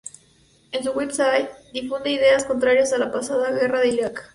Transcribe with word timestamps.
En 0.71 0.83
su 0.83 0.89
website 0.93 1.47
difunde 1.73 2.09
ideas 2.09 2.45
contrarias 2.45 2.91
a 2.91 2.97
la 2.97 3.11
pasada 3.11 3.51
guerra 3.51 3.83
en 3.83 3.93
Irak. 3.93 4.29